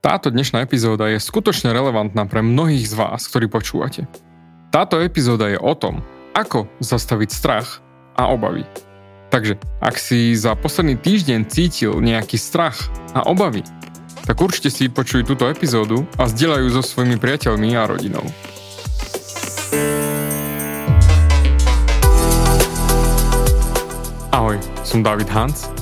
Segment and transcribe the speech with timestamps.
[0.00, 4.08] Táto dnešná epizóda je skutočne relevantná pre mnohých z vás, ktorí počúvate.
[4.72, 6.00] Táto epizóda je o tom,
[6.32, 7.84] ako zastaviť strach
[8.16, 8.64] a obavy.
[9.28, 12.80] Takže, ak si za posledný týždeň cítil nejaký strach
[13.12, 13.60] a obavy,
[14.24, 18.24] tak určite si počuj túto epizódu a zdieľajú so svojimi priateľmi a rodinou.
[24.32, 25.68] Ahoj, som David Hans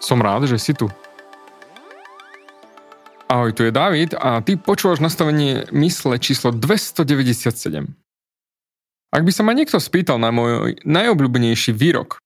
[0.00, 0.88] Som rád, že si tu.
[3.30, 7.84] Ahoj, tu je David a ty počúvaš nastavenie mysle číslo 297.
[9.12, 12.18] Ak by sa ma niekto spýtal na môj najobľúbenejší výrok,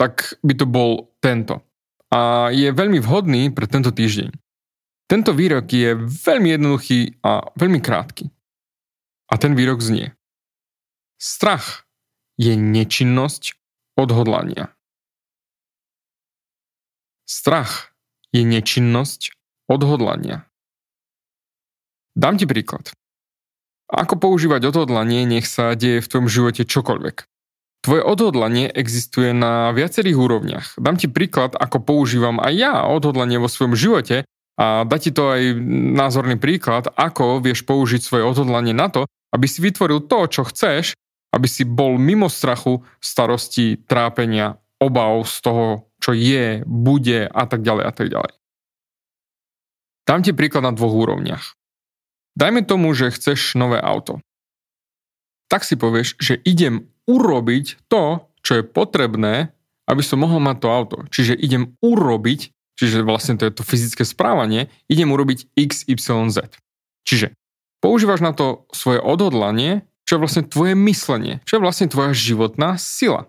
[0.00, 1.60] tak by to bol tento.
[2.08, 4.32] A je veľmi vhodný pre tento týždeň.
[5.06, 8.32] Tento výrok je veľmi jednoduchý a veľmi krátky.
[9.28, 10.16] A ten výrok znie.
[11.20, 11.84] Strach
[12.40, 13.58] je nečinnosť
[13.98, 14.77] odhodlania.
[17.28, 17.92] Strach
[18.32, 19.36] je nečinnosť
[19.68, 20.48] odhodlania.
[22.16, 22.88] Dám ti príklad.
[23.92, 27.28] Ako používať odhodlanie, nech sa deje v tvojom živote čokoľvek.
[27.84, 30.66] Tvoje odhodlanie existuje na viacerých úrovniach.
[30.80, 34.24] Dám ti príklad, ako používam aj ja odhodlanie vo svojom živote
[34.56, 35.52] a dá ti to aj
[36.00, 39.04] názorný príklad, ako vieš použiť svoje odhodlanie na to,
[39.36, 40.96] aby si vytvoril to, čo chceš,
[41.36, 45.66] aby si bol mimo strachu, starosti, trápenia, obav z toho,
[45.98, 48.32] čo je, bude a tak ďalej a tak ďalej.
[50.08, 51.58] Dám ti príklad na dvoch úrovniach.
[52.38, 54.22] Dajme tomu, že chceš nové auto.
[55.50, 59.50] Tak si povieš, že idem urobiť to, čo je potrebné,
[59.88, 60.96] aby som mohol mať to auto.
[61.10, 66.46] Čiže idem urobiť, čiže vlastne to je to fyzické správanie, idem urobiť X, Y, Z.
[67.08, 67.34] Čiže
[67.80, 72.76] používaš na to svoje odhodlanie, čo je vlastne tvoje myslenie, čo je vlastne tvoja životná
[72.80, 73.28] sila.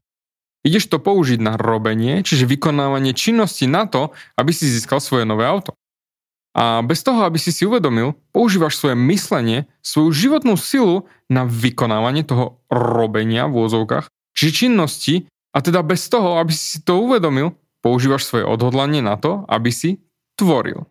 [0.59, 5.47] Ideš to použiť na robenie, čiže vykonávanie činnosti na to, aby si získal svoje nové
[5.47, 5.71] auto.
[6.51, 12.27] A bez toho, aby si si uvedomil, používaš svoje myslenie, svoju životnú silu na vykonávanie
[12.27, 17.55] toho robenia v úzovkách, čiže činnosti, a teda bez toho, aby si si to uvedomil,
[17.79, 20.03] používaš svoje odhodlanie na to, aby si
[20.35, 20.83] tvoril.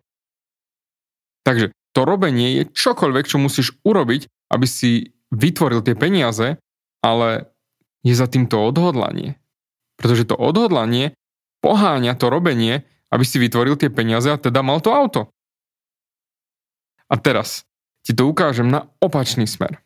[1.44, 6.56] Takže to robenie je čokoľvek, čo musíš urobiť, aby si vytvoril tie peniaze,
[7.04, 7.52] ale
[8.04, 9.36] je za týmto odhodlanie.
[9.98, 11.12] Pretože to odhodlanie
[11.60, 15.34] poháňa to robenie, aby si vytvoril tie peniaze a teda mal to auto.
[17.10, 17.66] A teraz
[18.06, 19.82] ti to ukážem na opačný smer.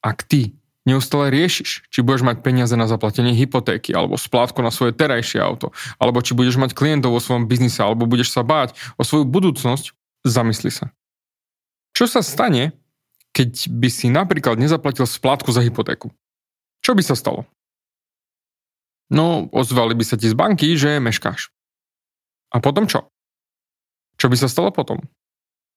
[0.00, 0.56] Ak ty
[0.86, 5.74] neustále riešiš, či budeš mať peniaze na zaplatenie hypotéky, alebo splátku na svoje terajšie auto,
[5.98, 9.90] alebo či budeš mať klientov vo svojom biznise, alebo budeš sa báť o svoju budúcnosť,
[10.22, 10.94] zamysli sa.
[11.90, 12.78] Čo sa stane,
[13.34, 16.14] keď by si napríklad nezaplatil splátku za hypotéku?
[16.86, 17.50] Čo by sa stalo?
[19.06, 21.54] No, ozvali by sa ti z banky, že meškáš.
[22.50, 23.06] A potom čo?
[24.18, 24.98] Čo by sa stalo potom?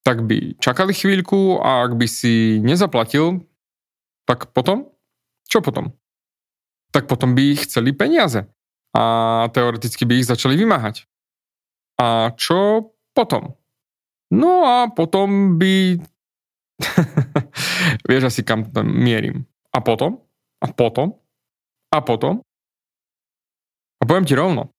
[0.01, 3.43] Tak by čakali chvíľku a ak by si nezaplatil,
[4.25, 4.89] tak potom?
[5.45, 5.93] Čo potom?
[6.89, 8.49] Tak potom by ich chceli peniaze
[8.95, 9.03] a
[9.53, 11.05] teoreticky by ich začali vymáhať.
[11.99, 13.53] A čo potom?
[14.33, 15.99] No a potom by...
[18.09, 19.43] Vieš asi kam tam mierim.
[19.75, 20.23] A potom?
[20.63, 21.17] A potom?
[21.91, 22.41] A potom?
[24.09, 24.73] Poviem ti rovno.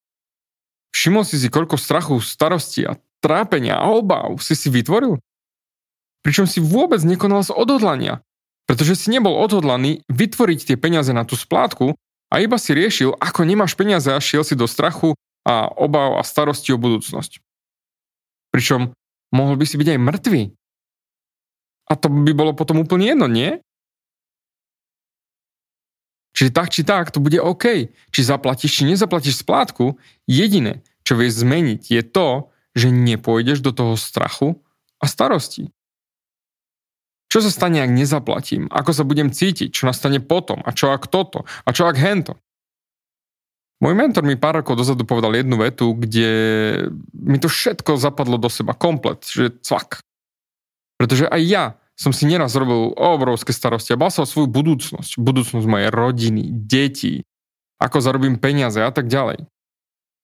[0.91, 5.23] Všimol si si, koľko strachu, starosti a trápenia a obáv si si vytvoril?
[6.19, 8.19] Pričom si vôbec nekonal z odhodlania,
[8.67, 11.95] pretože si nebol odhodlaný vytvoriť tie peniaze na tú splátku
[12.27, 15.15] a iba si riešil, ako nemáš peniaze a šiel si do strachu
[15.47, 17.39] a obáv a starosti o budúcnosť.
[18.51, 18.91] Pričom
[19.31, 20.41] mohol by si byť aj mŕtvý.
[21.87, 23.63] A to by bolo potom úplne jedno, nie?
[26.31, 27.91] Čiže tak či tak, to bude OK.
[27.91, 33.99] Či zaplatíš, či nezaplatíš splátku, jediné, čo vieš zmeniť, je to, že nepôjdeš do toho
[33.99, 34.55] strachu
[35.03, 35.67] a starosti.
[37.31, 38.67] Čo sa stane, ak nezaplatím?
[38.67, 39.71] Ako sa budem cítiť?
[39.71, 40.59] Čo nastane potom?
[40.67, 41.47] A čo ak toto?
[41.63, 42.35] A čo ak hento?
[43.81, 46.29] Môj mentor mi pár rokov dozadu povedal jednu vetu, kde
[47.17, 50.03] mi to všetko zapadlo do seba komplet, že cvak.
[51.01, 51.65] Pretože aj ja
[51.99, 56.49] som si neraz robil obrovské starosti a bal sa o svoju budúcnosť, budúcnosť mojej rodiny,
[56.49, 57.21] detí,
[57.77, 59.45] ako zarobím peniaze a tak ďalej.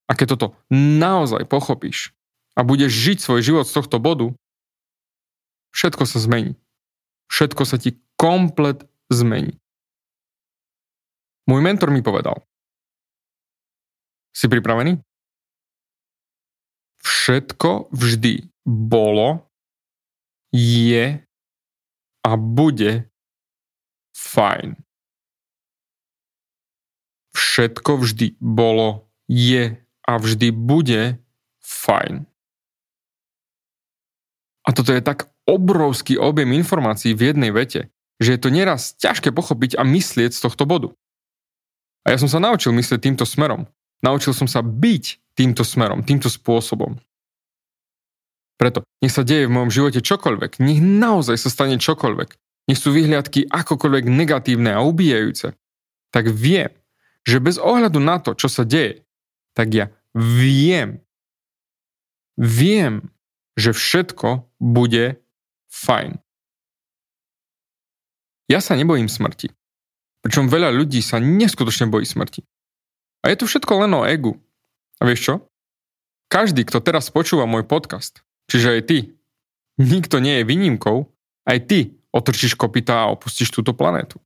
[0.08, 2.16] A keď toto naozaj pochopíš
[2.56, 4.32] a budeš žiť svoj život z tohto bodu,
[5.76, 6.56] všetko sa zmení.
[7.28, 9.60] Všetko sa ti komplet zmení.
[11.48, 12.44] Môj mentor mi povedal,
[14.32, 15.00] si pripravený?
[17.02, 19.48] Všetko vždy bolo,
[20.54, 21.27] je
[22.28, 23.08] a bude
[24.12, 24.76] fajn.
[27.32, 31.24] Všetko vždy bolo, je a vždy bude
[31.64, 32.28] fajn.
[34.68, 37.88] A toto je tak obrovský objem informácií v jednej vete,
[38.20, 40.92] že je to nieraz ťažké pochopiť a myslieť z tohto bodu.
[42.04, 43.64] A ja som sa naučil myslieť týmto smerom.
[44.04, 47.00] Naučil som sa byť týmto smerom, týmto spôsobom.
[48.58, 52.30] Preto nech sa deje v mojom živote čokoľvek, nech naozaj sa stane čokoľvek,
[52.68, 55.54] nech sú vyhliadky akokoľvek negatívne a ubíjajúce,
[56.10, 56.74] tak viem,
[57.22, 59.06] že bez ohľadu na to, čo sa deje,
[59.54, 59.86] tak ja
[60.18, 61.06] viem,
[62.34, 63.14] viem,
[63.54, 65.22] že všetko bude
[65.70, 66.18] fajn.
[68.48, 69.52] Ja sa nebojím smrti.
[70.24, 72.42] Pričom veľa ľudí sa neskutočne bojí smrti.
[73.22, 74.40] A je to všetko len o egu.
[74.98, 75.36] A vieš čo?
[76.32, 78.98] Každý, kto teraz počúva môj podcast, čiže aj ty,
[79.80, 81.08] nikto nie je výnimkou,
[81.48, 81.80] aj ty
[82.12, 84.18] otrčíš kopita a opustíš túto planétu.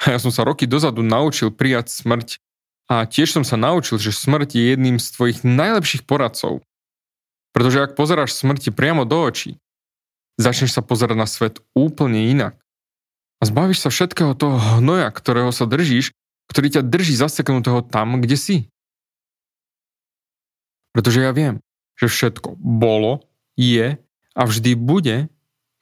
[0.00, 2.40] A ja som sa roky dozadu naučil prijať smrť
[2.90, 6.64] a tiež som sa naučil, že smrť je jedným z tvojich najlepších poradcov.
[7.54, 9.58] Pretože ak pozeráš smrti priamo do očí,
[10.38, 12.58] začneš sa pozerať na svet úplne inak.
[13.40, 16.12] A zbavíš sa všetkého toho hnoja, ktorého sa držíš,
[16.50, 18.56] ktorý ťa drží zaseknutého tam, kde si.
[20.90, 21.62] Pretože ja viem,
[22.00, 23.28] že všetko bolo,
[23.60, 24.00] je
[24.32, 25.28] a vždy bude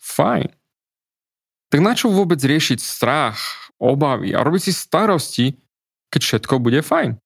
[0.03, 0.51] fajn.
[1.71, 5.47] Tak na čo vôbec riešiť strach, obavy a robiť si starosti,
[6.11, 7.21] keď všetko bude fajn?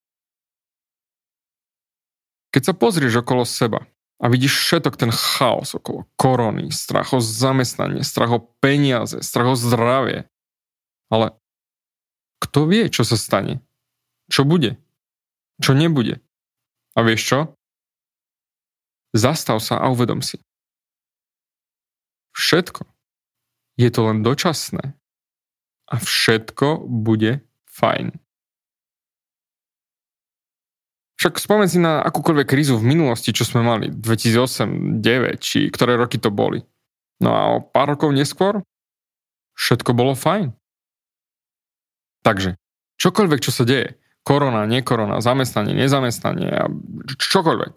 [2.52, 3.88] Keď sa pozrieš okolo seba
[4.20, 9.56] a vidíš všetok ten chaos okolo korony, strach o zamestnanie, strach o peniaze, strach o
[9.56, 10.28] zdravie.
[11.08, 11.32] Ale
[12.44, 13.64] kto vie, čo sa stane?
[14.28, 14.76] Čo bude?
[15.62, 16.20] Čo nebude?
[16.92, 17.40] A vieš čo?
[19.12, 20.40] Zastav sa a uvedom si.
[22.32, 22.88] Všetko
[23.76, 24.96] je to len dočasné
[25.92, 28.16] a všetko bude fajn.
[31.20, 35.94] Však spomen si na akúkoľvek krízu v minulosti, čo sme mali, 2008, 2009, či ktoré
[35.94, 36.66] roky to boli.
[37.22, 38.58] No a o pár rokov neskôr
[39.54, 40.50] všetko bolo fajn.
[42.26, 42.58] Takže,
[42.98, 46.50] čokoľvek, čo sa deje, korona, nekorona, zamestnanie, nezamestnanie
[47.18, 47.74] čokoľvek,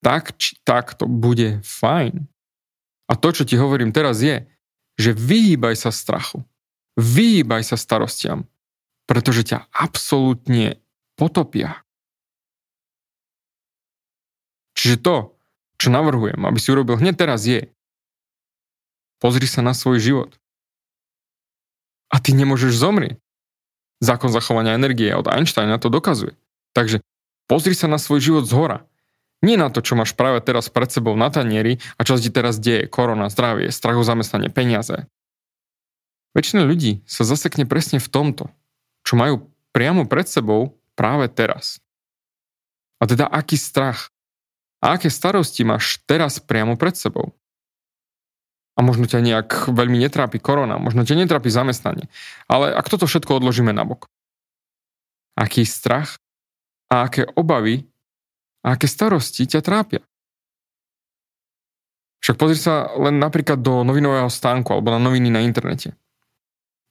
[0.00, 2.28] tak či tak to bude fajn.
[3.10, 4.48] A to, čo ti hovorím teraz je,
[5.00, 6.44] že vyhýbaj sa strachu.
[7.00, 8.44] Vyhýbaj sa starostiam,
[9.08, 10.80] pretože ťa absolútne
[11.16, 11.82] potopia.
[14.76, 15.36] Čiže to,
[15.80, 17.68] čo navrhujem, aby si urobil hneď teraz je,
[19.20, 20.30] pozri sa na svoj život.
[22.08, 23.20] A ty nemôžeš zomrieť.
[24.00, 26.32] Zákon zachovania energie od Einsteina to dokazuje.
[26.72, 27.04] Takže
[27.44, 28.89] pozri sa na svoj život z hora.
[29.40, 32.60] Nie na to, čo máš práve teraz pred sebou na tanieri a čo ti teraz
[32.60, 35.08] deje, korona, zdravie, strach o zamestnanie, peniaze.
[36.36, 38.52] Väčšina ľudí sa zasekne presne v tomto,
[39.02, 41.80] čo majú priamo pred sebou práve teraz.
[43.00, 44.12] A teda aký strach,
[44.84, 47.32] a aké starosti máš teraz priamo pred sebou.
[48.76, 52.08] A možno ťa nejak veľmi netrápi korona, možno ťa netrápi zamestnanie.
[52.44, 54.08] Ale ak toto všetko odložíme na bok.
[55.36, 56.20] Aký strach
[56.92, 57.88] a aké obavy
[58.60, 60.00] a aké starosti ťa trápia.
[62.20, 65.96] Však pozri sa len napríklad do novinového stánku alebo na noviny na internete.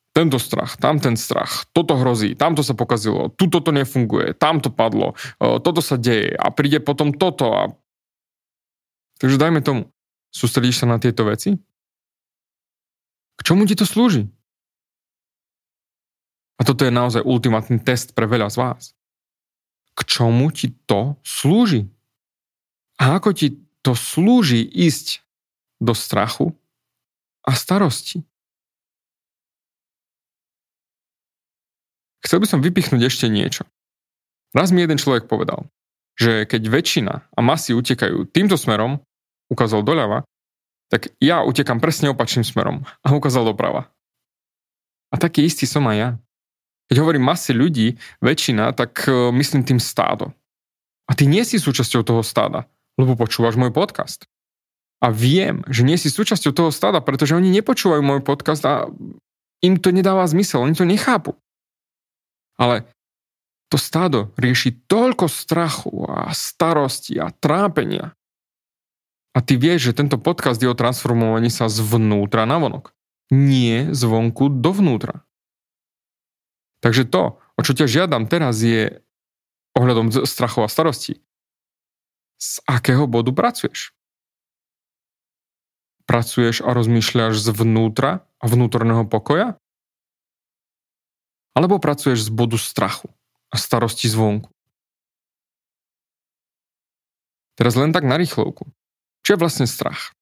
[0.09, 5.13] Tento strach, tamten strach, toto hrozí, tamto sa pokazilo, tu toto nefunguje, tam to padlo,
[5.37, 7.69] toto sa deje a príde potom toto a
[9.19, 9.91] Takže dajme tomu,
[10.31, 11.59] sústredíš sa na tieto veci?
[13.35, 14.31] K čomu ti to slúži?
[16.55, 18.83] A toto je naozaj ultimátny test pre veľa z vás.
[19.99, 21.91] K čomu ti to slúži?
[22.95, 25.19] A ako ti to slúži ísť
[25.83, 26.55] do strachu
[27.43, 28.23] a starosti?
[32.23, 33.67] Chcel by som vypichnúť ešte niečo.
[34.55, 35.67] Raz mi jeden človek povedal,
[36.19, 38.99] že keď väčšina a masy utekajú týmto smerom,
[39.47, 40.27] ukázal doľava,
[40.89, 43.87] tak ja utekam presne opačným smerom a ukázal doprava.
[45.09, 46.09] A taký istý som aj ja.
[46.89, 50.33] Keď hovorím masy ľudí, väčšina, tak e, myslím tým stádo.
[51.05, 52.65] A ty nie si súčasťou toho stáda,
[52.97, 54.25] lebo počúvaš môj podcast.
[54.99, 58.89] A viem, že nie si súčasťou toho stáda, pretože oni nepočúvajú môj podcast a
[59.61, 61.37] im to nedáva zmysel, oni to nechápu.
[62.59, 62.89] Ale
[63.69, 68.17] to stádo rieši toľko strachu a starosti a trápenia.
[69.37, 72.91] A ty vieš, že tento podcast je o transformovaní sa zvnútra na vonok.
[73.29, 75.21] Nie zvonku dovnútra.
[76.79, 79.03] Takže to, o čo ťa žiadam teraz je
[79.75, 81.19] ohľadom strachov a starosti.
[82.39, 83.91] Z akého bodu pracuješ?
[86.07, 89.59] Pracuješ a rozmýšľaš zvnútra a vnútorného pokoja?
[91.53, 93.11] Alebo pracuješ z bodu strachu?
[93.49, 94.49] a starosti zvonku.
[97.57, 98.71] Teraz len tak na rýchlovku.
[99.25, 100.15] Čo je vlastne strach?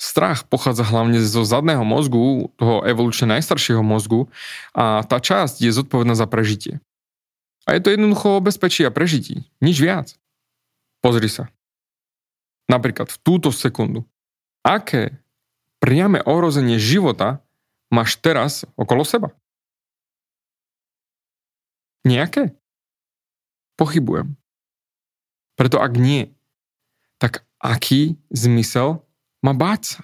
[0.00, 4.32] Strach pochádza hlavne zo zadného mozgu, toho evolučne najstaršieho mozgu
[4.72, 6.80] a tá časť je zodpovedná za prežitie.
[7.68, 9.44] A je to jednoducho o bezpečí a prežití.
[9.60, 10.16] Nič viac.
[11.04, 11.52] Pozri sa.
[12.64, 14.08] Napríklad v túto sekundu.
[14.64, 15.20] Aké
[15.84, 17.44] priame ohrozenie života
[17.92, 19.36] máš teraz okolo seba?
[22.08, 22.56] Nejaké?
[23.76, 24.32] Pochybujem.
[25.60, 26.32] Preto ak nie,
[27.20, 29.04] tak aký zmysel
[29.40, 30.00] má báť sa?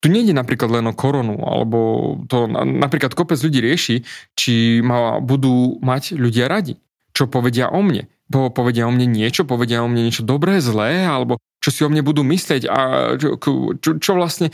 [0.00, 1.78] Tu nejde napríklad len o koronu, alebo
[2.24, 3.96] to napríklad kopec ľudí rieši,
[4.32, 6.80] či ma budú mať ľudia radi.
[7.12, 8.08] Čo povedia o mne?
[8.30, 11.92] Po, povedia o mne niečo, povedia o mne niečo dobré, zlé, alebo čo si o
[11.92, 12.78] mne budú myslieť a
[13.20, 13.36] čo,
[13.76, 14.48] čo, čo vlastne...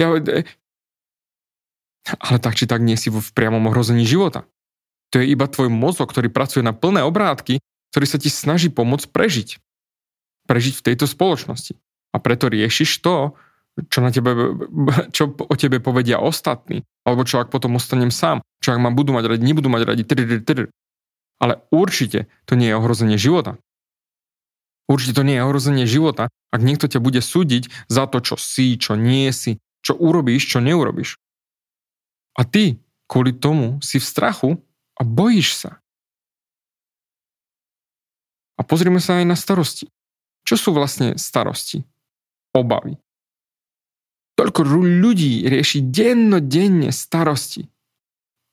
[0.00, 0.08] Ja,
[2.08, 4.48] ale tak či tak nie si v priamom ohrození života.
[5.12, 7.60] To je iba tvoj mozog, ktorý pracuje na plné obrátky,
[7.92, 9.60] ktorý sa ti snaží pomôcť prežiť.
[10.48, 11.76] Prežiť v tejto spoločnosti.
[12.18, 13.38] A preto riešiš to,
[13.86, 14.34] čo, na tebe,
[15.14, 19.14] čo o tebe povedia ostatní, alebo čo ak potom ostanem sám, čo ak ma budú
[19.14, 20.60] mať radi, nebudú mať radi, tr, tr, tr.
[21.38, 23.54] ale určite to nie je ohrozenie života.
[24.90, 28.74] Určite to nie je ohrozenie života, ak niekto ťa bude súdiť za to, čo si,
[28.74, 31.14] čo nie si, čo urobíš, čo neurobiš.
[32.34, 34.50] A ty kvôli tomu si v strachu
[34.98, 35.70] a bojíš sa.
[38.58, 39.86] A pozrime sa aj na starosti.
[40.42, 41.86] Čo sú vlastne starosti?
[42.58, 42.98] Obavy.
[44.38, 47.66] Toľko ľudí rieši dennodenne starosti.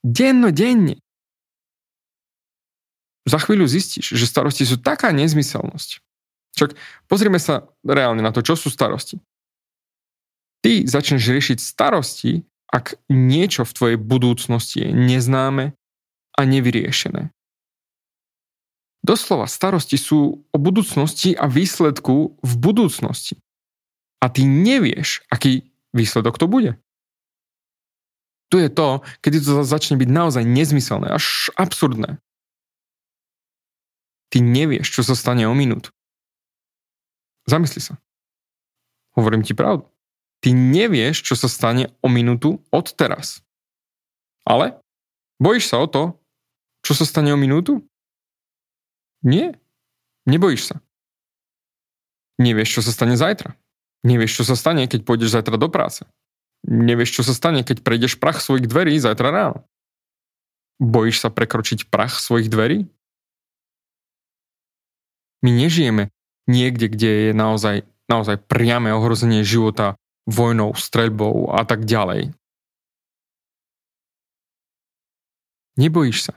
[0.02, 1.02] Dennodenne.
[3.26, 6.02] Za chvíľu zistíš, že starosti sú taká nezmyselnosť.
[6.56, 6.78] Čak
[7.10, 9.18] pozrime sa reálne na to, čo sú starosti.
[10.62, 15.74] Ty začneš riešiť starosti, ak niečo v tvojej budúcnosti je neznáme,
[16.36, 17.32] a nevyriešené.
[19.06, 23.40] Doslova starosti sú o budúcnosti a výsledku v budúcnosti.
[24.26, 26.82] A ty nevieš, aký výsledok to bude.
[28.50, 32.18] Tu je to, kedy to začne byť naozaj nezmyselné, až absurdné.
[34.34, 35.94] Ty nevieš, čo sa stane o minút.
[37.46, 38.02] Zamysli sa.
[39.14, 39.86] Hovorím ti pravdu.
[40.42, 43.46] Ty nevieš, čo sa stane o minútu od teraz.
[44.42, 44.82] Ale
[45.38, 46.18] bojíš sa o to,
[46.82, 47.86] čo sa stane o minútu?
[49.22, 49.54] Nie.
[50.26, 50.76] Nebojíš sa.
[52.42, 53.54] Nevieš, čo sa stane zajtra.
[54.06, 56.06] Nevieš, čo sa stane, keď pôjdeš zajtra do práce.
[56.62, 59.66] Nevieš, čo sa stane, keď prejdeš prach svojich dverí zajtra ráno.
[60.78, 62.86] Bojíš sa prekročiť prach svojich dverí?
[65.42, 66.14] My nežijeme
[66.46, 69.98] niekde, kde je naozaj, naozaj priame ohrozenie života
[70.30, 72.34] vojnou, streľbou a tak ďalej.
[75.78, 76.34] Nebojíš sa.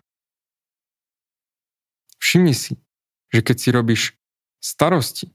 [2.18, 2.76] Všimni si,
[3.32, 4.02] že keď si robíš
[4.60, 5.32] starosti,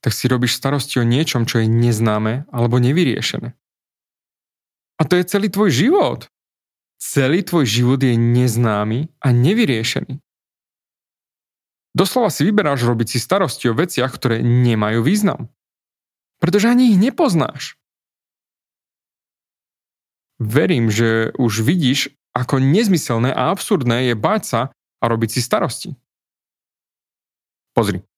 [0.00, 3.52] tak si robíš starosti o niečom, čo je neznáme alebo nevyriešené.
[5.00, 6.20] A to je celý tvoj život.
[7.00, 10.20] Celý tvoj život je neznámy a nevyriešený.
[11.96, 15.48] Doslova si vyberáš robiť si starosti o veciach, ktoré nemajú význam.
[16.38, 17.80] Pretože ani ich nepoznáš.
[20.40, 24.60] Verím, že už vidíš, ako nezmyselné a absurdné je báť sa
[25.00, 25.90] a robiť si starosti.
[27.76, 28.09] Pozri.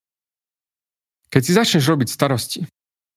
[1.32, 2.68] Keď si začneš robiť starosti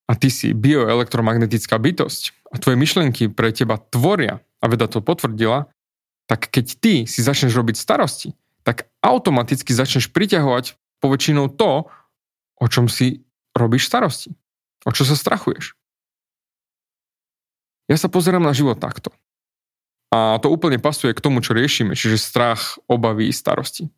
[0.08, 5.70] a ty si bioelektromagnetická bytosť a tvoje myšlienky pre teba tvoria, a veda to potvrdila,
[6.26, 8.34] tak keď ty si začneš robiť starosti,
[8.66, 11.86] tak automaticky začneš priťahovať poväčšinou to,
[12.58, 13.22] o čom si
[13.54, 14.34] robíš starosti.
[14.86, 15.78] O čo sa strachuješ.
[17.86, 19.14] Ja sa pozerám na život takto.
[20.10, 23.94] A to úplne pasuje k tomu, čo riešime, čiže strach, obavy, starosti.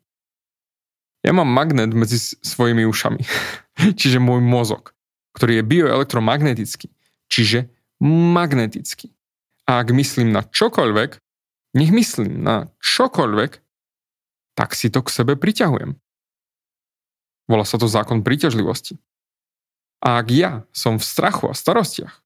[1.26, 3.22] Ja mám magnet medzi svojimi ušami,
[4.00, 4.94] čiže môj mozog,
[5.34, 6.94] ktorý je bioelektromagnetický,
[7.30, 7.70] čiže
[8.04, 9.14] magnetický.
[9.68, 11.20] A ak myslím na čokoľvek,
[11.76, 13.52] nech myslím na čokoľvek,
[14.58, 16.00] tak si to k sebe priťahujem.
[17.48, 19.00] Volá sa to zákon príťažlivosti.
[20.02, 22.22] A ak ja som v strachu a starostiach,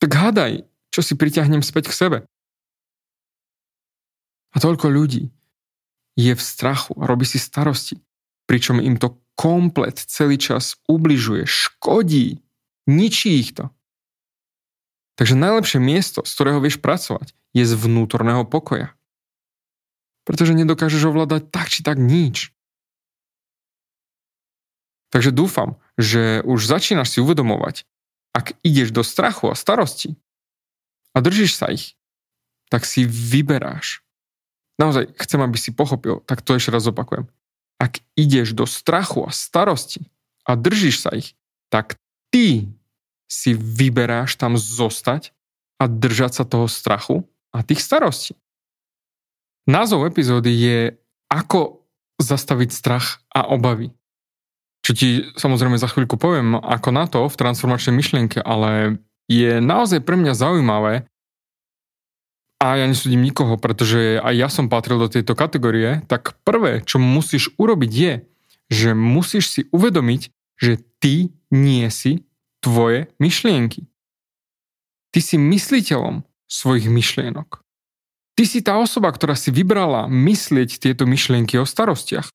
[0.00, 2.18] tak hádaj, čo si priťahnem späť k sebe.
[4.52, 5.28] A toľko ľudí
[6.16, 8.00] je v strachu a robí si starosti,
[8.46, 12.40] pričom im to komplet celý čas ubližuje, škodí,
[12.88, 13.68] ničí ich to.
[15.20, 18.92] Takže najlepšie miesto, z ktorého vieš pracovať, je z vnútorného pokoja.
[20.24, 22.52] Pretože nedokážeš ovládať tak či tak nič.
[25.14, 27.86] Takže dúfam, že už začínaš si uvedomovať,
[28.36, 30.18] ak ideš do strachu a starosti
[31.16, 31.96] a držíš sa ich,
[32.68, 34.04] tak si vyberáš
[34.80, 37.28] naozaj chcem, aby si pochopil, tak to ešte raz opakujem.
[37.76, 40.08] Ak ideš do strachu a starosti
[40.48, 41.36] a držíš sa ich,
[41.68, 42.00] tak
[42.32, 42.70] ty
[43.26, 45.34] si vyberáš tam zostať
[45.76, 48.32] a držať sa toho strachu a tých starostí.
[49.66, 50.78] Názov epizódy je
[51.26, 51.82] Ako
[52.22, 53.90] zastaviť strach a obavy.
[54.86, 60.06] Čo ti samozrejme za chvíľku poviem ako na to v transformačnej myšlienke, ale je naozaj
[60.06, 61.10] pre mňa zaujímavé,
[62.56, 66.96] a ja nesúdim nikoho, pretože aj ja som patril do tejto kategórie, tak prvé, čo
[66.96, 68.14] musíš urobiť je,
[68.72, 72.24] že musíš si uvedomiť, že ty nie si
[72.64, 73.84] tvoje myšlienky.
[75.12, 77.60] Ty si mysliteľom svojich myšlienok.
[78.36, 82.28] Ty si tá osoba, ktorá si vybrala myslieť tieto myšlienky o starostiach.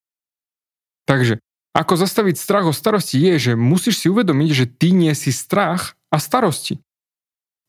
[1.05, 1.37] Takže,
[1.77, 5.97] ako zastaviť strach o starosti je, že musíš si uvedomiť, že ty nie si strach
[6.09, 6.81] a starosti.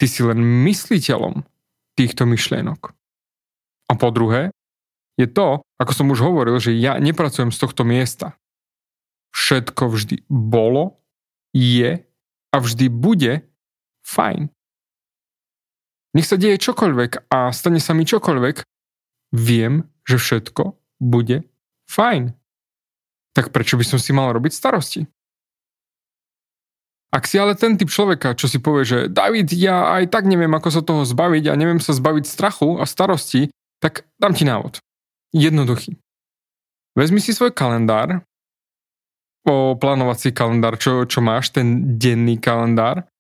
[0.00, 1.44] Ty si len mysliteľom
[1.99, 2.92] týchto myšlienok.
[3.88, 4.52] A po druhé,
[5.20, 8.40] je to, ako som už hovoril, že ja nepracujem z tohto miesta.
[9.32, 11.04] Všetko vždy bolo,
[11.52, 12.00] je
[12.52, 13.44] a vždy bude
[14.04, 14.49] fajn.
[16.12, 18.64] Nech sa deje čokoľvek a stane sa mi čokoľvek,
[19.32, 21.49] viem, že všetko bude
[21.88, 22.36] fajn.
[23.32, 25.08] Tak prečo by som si mal robiť starosti?
[27.12, 30.52] Ak si ale ten typ človeka, čo si povie, že David, ja aj tak neviem,
[30.56, 33.52] ako sa toho zbaviť a neviem sa zbaviť strachu a starosti,
[33.84, 34.80] tak dám ti návod.
[35.36, 36.00] Jednoduchý.
[36.96, 38.25] Vezmi si svoj kalendár,
[39.44, 43.12] o plánovací kalendár, čo, čo máš, ten denný kalendár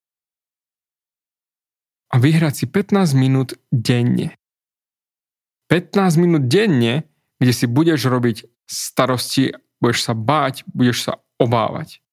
[2.12, 4.36] a vyhrať si 15 minút denne.
[5.72, 7.08] 15 minút denne,
[7.40, 12.04] kde si budeš robiť starosti, budeš sa báť, budeš sa obávať.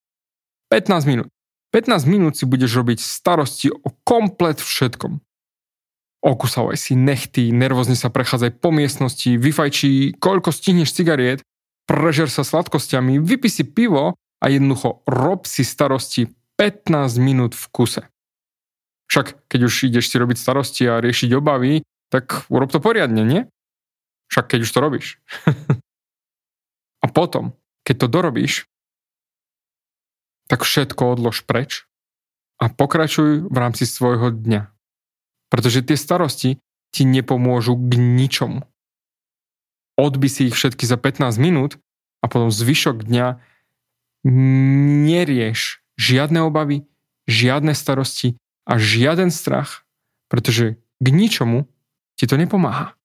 [0.72, 1.30] 15 minút.
[1.70, 5.22] 15 minút si budeš robiť starosti o komplet všetkom.
[6.20, 11.40] Okusavaj si nechty, nervózne sa prechádzaj po miestnosti, vyfajči koľko stihneš cigariet,
[11.88, 16.28] prežer sa sladkosťami, vypi si pivo a jednoducho rob si starosti
[16.60, 18.04] 15 minút v kuse.
[19.10, 21.82] Však keď už ideš si robiť starosti a riešiť obavy,
[22.14, 23.42] tak urob to poriadne, nie?
[24.30, 25.08] Však keď už to robíš.
[27.04, 28.69] a potom, keď to dorobíš,
[30.50, 31.86] tak všetko odlož preč
[32.58, 34.74] a pokračuj v rámci svojho dňa.
[35.54, 36.50] Pretože tie starosti
[36.90, 38.66] ti nepomôžu k ničomu.
[39.96, 41.78] Odby si ich všetky za 15 minút
[42.20, 43.38] a potom zvyšok dňa
[45.06, 46.90] nerieš žiadne obavy,
[47.30, 48.36] žiadne starosti
[48.66, 49.86] a žiaden strach,
[50.28, 51.70] pretože k ničomu
[52.18, 52.98] ti to nepomáha.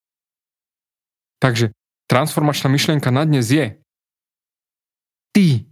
[1.39, 1.77] Takže
[2.09, 3.77] transformačná myšlienka na dnes je
[5.35, 5.69] ty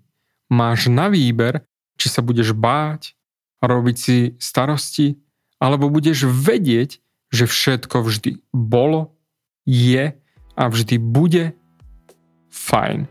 [0.52, 1.64] máš na výber,
[1.96, 3.16] či sa budeš báť,
[3.64, 5.16] robiť si starosti,
[5.56, 7.00] alebo budeš vedieť,
[7.32, 9.16] že všetko vždy bolo,
[9.64, 10.12] je
[10.52, 11.56] a vždy bude
[12.52, 13.08] fajn.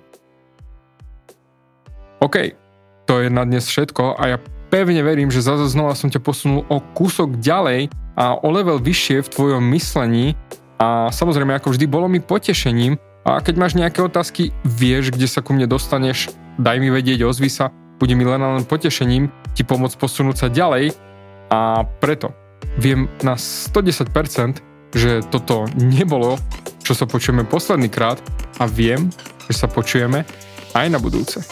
[2.21, 2.53] OK,
[3.09, 4.37] to je na dnes všetko a ja
[4.69, 9.25] pevne verím, že zase znova som ťa posunul o kúsok ďalej a o level vyššie
[9.25, 10.37] v tvojom myslení.
[10.77, 13.01] A samozrejme ako vždy bolo mi potešením.
[13.21, 17.47] A keď máš nejaké otázky, vieš, kde sa ku mne dostaneš daj mi vedieť, ozvi
[17.47, 20.95] sa, bude mi len len potešením ti pomôcť posunúť sa ďalej
[21.51, 22.33] a preto
[22.79, 24.09] viem na 110%,
[24.95, 26.39] že toto nebolo,
[26.81, 28.19] čo sa počujeme posledný krát
[28.59, 29.11] a viem,
[29.47, 30.23] že sa počujeme
[30.75, 31.43] aj na budúce.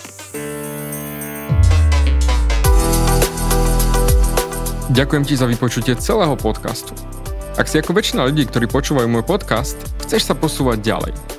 [4.89, 6.97] Ďakujem ti za vypočutie celého podcastu.
[7.61, 11.38] Ak si ako väčšina ľudí, ktorí počúvajú môj podcast, chceš sa posúvať ďalej